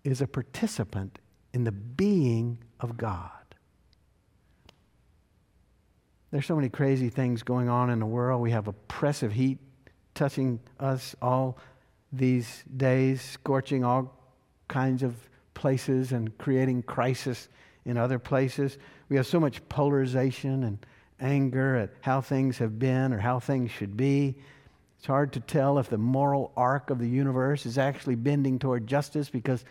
is 0.05 0.21
a 0.21 0.27
participant 0.27 1.19
in 1.53 1.65
the 1.65 1.73
being 1.73 2.59
of 2.81 2.97
God. 2.97 3.38
There's 6.31 6.45
so 6.45 6.57
many 6.57 6.69
crazy 6.69 7.09
things 7.09 7.43
going 7.43 7.69
on 7.69 7.89
in 7.89 8.01
the 8.01 8.07
world. 8.07 8.43
We 8.43 8.51
have 8.51 8.69
oppressive 8.69 9.33
heat 9.33 9.59
touching 10.15 10.61
us 10.79 11.17
all 11.23 11.59
these 12.13 12.65
days, 12.77 13.23
scorching 13.23 13.83
all 13.85 14.15
kinds 14.69 15.03
of 15.03 15.15
places 15.55 16.13
and 16.13 16.37
creating 16.37 16.83
crisis 16.83 17.49
in 17.87 17.97
other 17.97 18.19
places. 18.19 18.77
We 19.09 19.17
have 19.17 19.27
so 19.27 19.41
much 19.41 19.67
polarization 19.71 20.65
and 20.65 20.85
anger 21.19 21.77
at 21.77 21.91
how 22.03 22.21
things 22.21 22.59
have 22.59 22.79
been 22.79 23.13
or 23.13 23.19
how 23.19 23.41
things 23.41 23.71
should 23.71 23.97
be. 23.97 24.37
It's 24.99 25.07
hard 25.07 25.33
to 25.33 25.41
tell 25.41 25.79
if 25.79 25.89
the 25.89 25.97
moral 25.97 26.53
arc 26.57 26.91
of 26.91 26.99
the 26.99 27.09
universe 27.09 27.65
is 27.65 27.79
actually 27.79 28.17
bending 28.17 28.59
toward 28.59 28.87
justice 28.87 29.31
because 29.31 29.65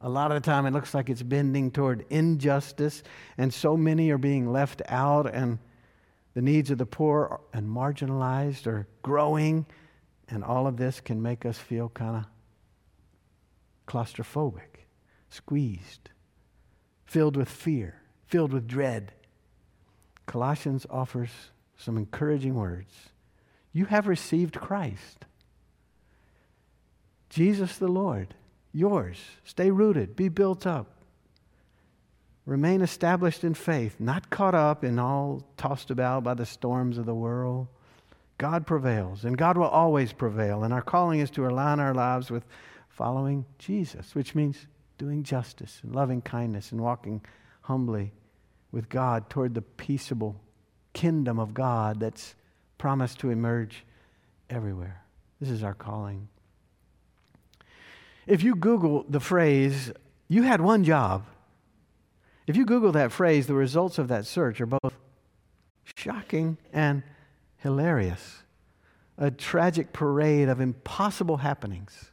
a 0.00 0.08
lot 0.08 0.30
of 0.30 0.42
the 0.42 0.46
time 0.46 0.66
it 0.66 0.72
looks 0.72 0.92
like 0.92 1.08
it's 1.08 1.22
bending 1.22 1.70
toward 1.70 2.04
injustice, 2.10 3.02
and 3.38 3.54
so 3.54 3.74
many 3.74 4.10
are 4.10 4.18
being 4.18 4.52
left 4.52 4.82
out, 4.88 5.32
and 5.32 5.58
the 6.34 6.42
needs 6.42 6.70
of 6.70 6.78
the 6.78 6.86
poor 6.86 7.40
and 7.52 7.68
marginalized 7.68 8.66
are 8.66 8.88
growing, 9.02 9.66
and 10.28 10.44
all 10.44 10.66
of 10.66 10.76
this 10.76 11.00
can 11.00 11.22
make 11.22 11.46
us 11.46 11.58
feel 11.58 11.88
kind 11.88 12.16
of 12.16 12.24
claustrophobic, 13.86 14.86
squeezed, 15.30 16.10
filled 17.06 17.36
with 17.36 17.48
fear, 17.48 18.00
filled 18.26 18.52
with 18.52 18.66
dread. 18.66 19.12
Colossians 20.26 20.86
offers 20.90 21.30
some 21.76 21.96
encouraging 21.96 22.54
words. 22.54 22.92
You 23.72 23.86
have 23.86 24.06
received 24.06 24.54
Christ, 24.54 25.26
Jesus 27.28 27.78
the 27.78 27.88
Lord, 27.88 28.34
yours. 28.72 29.18
Stay 29.44 29.70
rooted, 29.70 30.14
be 30.14 30.28
built 30.28 30.66
up. 30.66 30.93
Remain 32.46 32.82
established 32.82 33.42
in 33.42 33.54
faith, 33.54 33.96
not 33.98 34.28
caught 34.30 34.54
up 34.54 34.84
in 34.84 34.98
all 34.98 35.42
tossed 35.56 35.90
about 35.90 36.24
by 36.24 36.34
the 36.34 36.44
storms 36.44 36.98
of 36.98 37.06
the 37.06 37.14
world. 37.14 37.68
God 38.36 38.66
prevails, 38.66 39.24
and 39.24 39.38
God 39.38 39.56
will 39.56 39.68
always 39.68 40.12
prevail. 40.12 40.64
And 40.64 40.74
our 40.74 40.82
calling 40.82 41.20
is 41.20 41.30
to 41.32 41.46
align 41.46 41.80
our 41.80 41.94
lives 41.94 42.30
with 42.30 42.44
following 42.88 43.46
Jesus, 43.58 44.14
which 44.14 44.34
means 44.34 44.66
doing 44.98 45.22
justice 45.22 45.80
and 45.82 45.94
loving 45.94 46.20
kindness 46.20 46.70
and 46.70 46.80
walking 46.80 47.22
humbly 47.62 48.12
with 48.72 48.88
God 48.88 49.30
toward 49.30 49.54
the 49.54 49.62
peaceable 49.62 50.36
kingdom 50.92 51.38
of 51.38 51.54
God 51.54 52.00
that's 52.00 52.34
promised 52.76 53.20
to 53.20 53.30
emerge 53.30 53.84
everywhere. 54.50 55.02
This 55.40 55.50
is 55.50 55.62
our 55.62 55.74
calling. 55.74 56.28
If 58.26 58.42
you 58.42 58.54
Google 58.54 59.04
the 59.08 59.20
phrase, 59.20 59.92
you 60.28 60.42
had 60.42 60.60
one 60.60 60.84
job, 60.84 61.24
if 62.46 62.56
you 62.56 62.64
Google 62.64 62.92
that 62.92 63.12
phrase, 63.12 63.46
the 63.46 63.54
results 63.54 63.98
of 63.98 64.08
that 64.08 64.26
search 64.26 64.60
are 64.60 64.66
both 64.66 64.94
shocking 65.96 66.58
and 66.72 67.02
hilarious. 67.56 68.42
A 69.16 69.30
tragic 69.30 69.92
parade 69.92 70.48
of 70.48 70.60
impossible 70.60 71.38
happenings, 71.38 72.10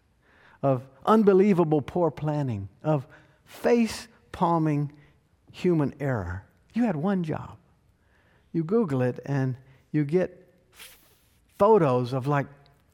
of 0.62 0.84
unbelievable 1.06 1.82
poor 1.82 2.12
planning, 2.12 2.70
of 2.84 3.08
face 3.44 4.08
palming 4.32 4.94
human 5.52 5.94
error. 6.00 6.44
You 6.74 6.84
had 6.84 6.96
one 6.96 7.24
job. 7.24 7.58
You 8.54 8.64
Google 8.64 9.02
it 9.02 9.20
and 9.26 9.58
you 9.92 10.06
get 10.06 10.48
photos 11.58 12.14
of 12.14 12.28
like 12.28 12.48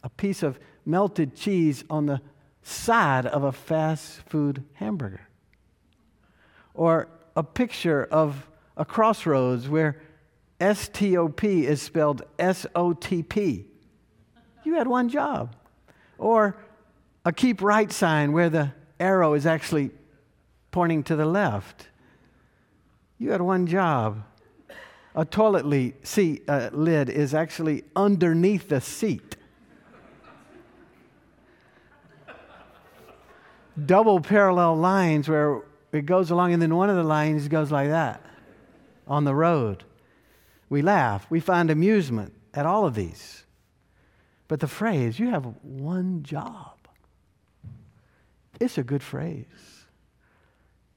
a 0.04 0.10
piece 0.10 0.42
of 0.42 0.60
melted 0.86 1.36
cheese 1.36 1.84
on 1.90 2.06
the 2.06 2.22
side 2.64 3.26
of 3.26 3.44
a 3.44 3.52
fast 3.52 4.22
food 4.28 4.64
hamburger. 4.74 5.28
Or 6.74 7.08
a 7.38 7.44
picture 7.44 8.04
of 8.04 8.50
a 8.76 8.84
crossroads 8.84 9.70
where 9.70 10.02
STOP 10.60 11.44
is 11.44 11.80
spelled 11.84 12.24
SOTP. 12.40 13.64
You 14.64 14.74
had 14.74 14.88
one 14.88 15.08
job. 15.08 15.56
Or 16.18 16.58
a 17.24 17.32
keep 17.32 17.62
right 17.62 17.92
sign 17.92 18.32
where 18.32 18.50
the 18.50 18.74
arrow 19.00 19.36
is 19.36 19.46
actually 19.46 19.92
pointing 20.72 21.04
to 21.04 21.16
the 21.16 21.28
left. 21.28 21.90
You 23.20 23.30
had 23.30 23.42
one 23.42 23.68
job. 23.68 24.24
A 25.16 25.24
toilet 25.24 26.08
seat, 26.08 26.44
uh, 26.48 26.72
lid 26.74 27.08
is 27.08 27.36
actually 27.36 27.84
underneath 27.96 28.70
the 28.70 28.82
seat. 28.82 29.36
Double 33.86 34.22
parallel 34.22 34.76
lines 34.78 35.30
where 35.30 35.62
it 35.92 36.06
goes 36.06 36.32
along, 36.32 36.54
and 36.54 36.62
then 36.62 36.76
one 36.76 36.90
of 36.90 36.96
the 36.96 37.04
lines 37.04 37.48
goes 37.48 37.72
like 37.72 37.90
that 37.90 38.22
on 39.08 39.24
the 39.24 39.36
road. 39.36 39.84
We 40.70 40.82
laugh, 40.82 41.26
we 41.30 41.40
find 41.40 41.70
amusement 41.70 42.34
at 42.54 42.66
all 42.66 42.86
of 42.86 42.94
these. 42.94 43.46
But 44.48 44.60
the 44.60 44.68
phrase, 44.68 45.20
you 45.20 45.30
have 45.30 45.46
one 45.62 46.24
job, 46.24 46.78
it's 48.60 48.78
a 48.78 48.84
good 48.84 49.04
phrase. 49.04 49.46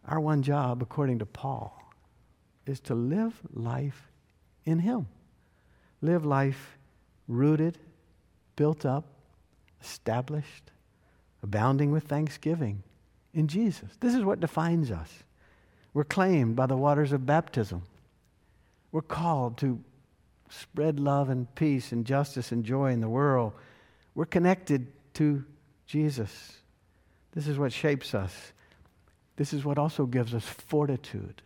Our 0.07 0.18
one 0.18 0.42
job, 0.42 0.83
according 0.83 1.18
to 1.20 1.26
Paul, 1.26 1.76
is 2.66 2.81
to 2.81 2.94
live 2.94 3.35
life 3.53 4.09
in 4.64 4.81
Him. 4.81 5.07
Live 6.00 6.24
life 6.24 6.79
rooted, 7.29 7.79
built 8.57 8.85
up, 8.85 9.05
established, 9.83 10.72
abounding 11.42 11.90
with 11.92 12.05
thanksgiving 12.05 12.83
in 13.35 13.49
Jesus. 13.49 13.88
This 14.01 14.14
is 14.14 14.25
what 14.25 14.40
defines 14.40 14.90
us. 14.90 15.11
We're 15.93 16.05
claimed 16.05 16.57
by 16.57 16.66
the 16.66 16.77
waters 16.77 17.12
of 17.12 17.27
baptism. 17.27 17.83
We're 18.93 19.03
called 19.03 19.59
to 19.59 19.81
spread 20.49 20.99
love 20.99 21.31
and 21.31 21.53
peace 21.55 21.93
and 21.93 22.05
justice 22.05 22.53
and 22.53 22.64
joy 22.64 22.93
in 22.93 23.01
the 23.01 23.09
world. 23.09 23.53
We're 24.14 24.27
connected 24.27 24.88
to 25.14 25.45
Jesus. 25.87 26.53
This 27.33 27.47
is 27.47 27.59
what 27.59 27.73
shapes 27.73 28.14
us. 28.14 28.53
This 29.37 29.53
is 29.53 29.64
what 29.64 29.79
also 29.79 30.07
gives 30.07 30.35
us 30.35 30.45
fortitude 30.45 31.43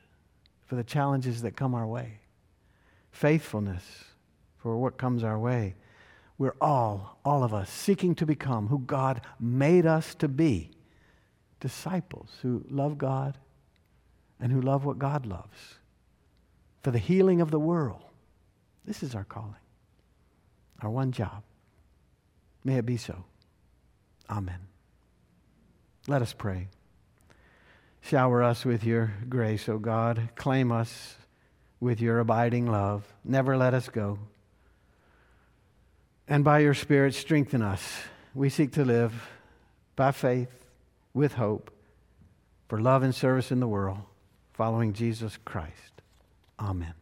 for 0.66 0.74
the 0.74 0.84
challenges 0.84 1.42
that 1.42 1.56
come 1.56 1.74
our 1.74 1.86
way, 1.86 2.18
faithfulness 3.12 3.84
for 4.56 4.76
what 4.76 4.96
comes 4.96 5.22
our 5.22 5.38
way. 5.38 5.74
We're 6.38 6.56
all, 6.60 7.18
all 7.24 7.44
of 7.44 7.54
us, 7.54 7.70
seeking 7.70 8.14
to 8.16 8.26
become 8.26 8.68
who 8.68 8.80
God 8.80 9.20
made 9.38 9.86
us 9.86 10.14
to 10.16 10.26
be 10.26 10.70
disciples 11.64 12.28
who 12.42 12.62
love 12.68 12.98
God 12.98 13.38
and 14.38 14.52
who 14.52 14.60
love 14.60 14.84
what 14.84 14.98
God 14.98 15.24
loves 15.24 15.76
for 16.82 16.90
the 16.90 16.98
healing 16.98 17.40
of 17.40 17.50
the 17.50 17.58
world. 17.58 18.02
This 18.84 19.02
is 19.02 19.14
our 19.14 19.24
calling, 19.24 19.54
our 20.82 20.90
one 20.90 21.10
job. 21.10 21.42
May 22.64 22.76
it 22.76 22.84
be 22.84 22.98
so. 22.98 23.24
Amen. 24.28 24.58
Let 26.06 26.20
us 26.20 26.34
pray. 26.34 26.68
Shower 28.02 28.42
us 28.42 28.66
with 28.66 28.84
your 28.84 29.14
grace, 29.30 29.66
O 29.66 29.78
God. 29.78 30.28
Claim 30.34 30.70
us 30.70 31.16
with 31.80 31.98
your 31.98 32.18
abiding 32.18 32.66
love. 32.66 33.10
Never 33.24 33.56
let 33.56 33.72
us 33.72 33.88
go. 33.88 34.18
And 36.28 36.44
by 36.44 36.58
your 36.58 36.74
Spirit, 36.74 37.14
strengthen 37.14 37.62
us. 37.62 38.02
We 38.34 38.50
seek 38.50 38.72
to 38.72 38.84
live 38.84 39.14
by 39.96 40.12
faith 40.12 40.63
with 41.14 41.34
hope 41.34 41.70
for 42.68 42.80
love 42.80 43.02
and 43.02 43.14
service 43.14 43.50
in 43.50 43.60
the 43.60 43.68
world 43.68 44.00
following 44.52 44.92
Jesus 44.92 45.38
Christ. 45.44 46.02
Amen. 46.58 46.94